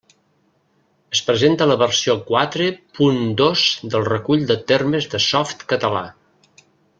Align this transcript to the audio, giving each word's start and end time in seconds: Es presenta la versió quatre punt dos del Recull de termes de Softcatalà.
Es 1.15 1.19
presenta 1.27 1.67
la 1.71 1.75
versió 1.81 2.15
quatre 2.31 2.69
punt 3.01 3.21
dos 3.43 3.67
del 3.95 4.09
Recull 4.11 4.49
de 4.53 4.59
termes 4.73 5.09
de 5.13 5.23
Softcatalà. 5.31 6.05